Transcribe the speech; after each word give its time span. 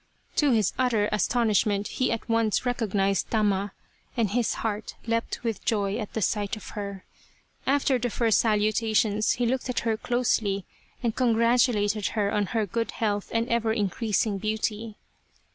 To 0.37 0.49
his 0.49 0.73
utter 0.79 1.07
astonishment 1.11 1.87
he 1.89 2.11
at 2.11 2.27
once 2.27 2.65
recognized 2.65 3.29
Tama, 3.29 3.71
and 4.17 4.31
his 4.31 4.55
heart 4.55 4.95
leapt 5.05 5.43
with 5.43 5.63
joy 5.63 5.99
at 5.99 6.23
sight 6.23 6.55
of 6.55 6.69
her. 6.69 7.05
After 7.67 7.99
the 7.99 8.09
first 8.09 8.39
salutations 8.39 9.33
he 9.33 9.45
looked 9.45 9.69
at 9.69 9.81
her 9.81 9.97
closely 9.97 10.65
and 11.03 11.15
congratulated 11.15 12.07
her 12.17 12.31
on 12.31 12.47
her 12.47 12.65
good 12.65 12.89
health 12.93 13.29
and 13.31 13.47
ever 13.49 13.71
increasing 13.73 14.39
beauty. 14.39 14.95